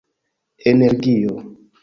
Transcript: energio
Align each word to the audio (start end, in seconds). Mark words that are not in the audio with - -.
energio 0.71 1.35